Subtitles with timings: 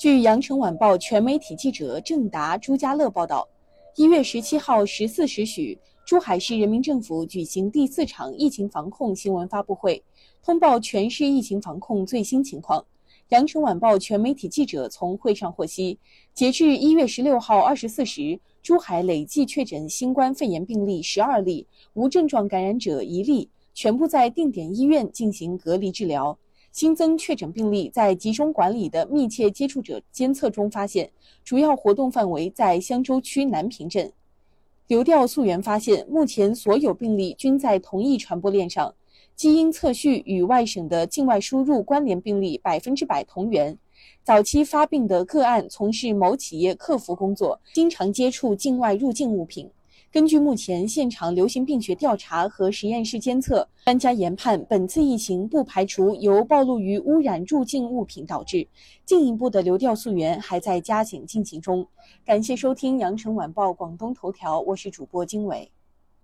[0.00, 3.46] 据羊城晚报全媒体记者郑达、朱家乐报道，
[3.96, 10.02] 一月十七号十四时许，珠海市人民政府举行第四场疫情防控新闻发布会，
[10.42, 12.82] 通报全市疫情防控最新情况。
[13.28, 15.98] 羊城晚报全媒体记者从会上获悉，
[16.32, 26.38] 截至一月十六号二十四时，珠海累计确诊新冠肺炎病例十二例，无症状感染者一例，全部在定点医院进行隔离治疗。
[26.72, 31.10] 新增确诊病例在集中管理的密切接触者监测中发现，
[31.44, 34.12] 主要活动范围在香洲区南平镇。
[34.86, 38.94] 流调溯源发现，目前所有病例均在同一传播链上，
[39.34, 43.76] 基因测序与外省的境外输入关联病例百分之百同源。
[44.22, 49.68] 早期发病的个案从事某企业客服工作，经常接触境外入境物品。
[50.12, 58.66] 根据目前现场流行病学调查和实验室监测，专家研判本次疫情不排除由暴露于污染入境物品导致，
[59.04, 61.86] 进一步的流调溯源还在加紧进行中。
[62.26, 65.70] 感谢收听羊城晚报广东头条，我是主播经纬。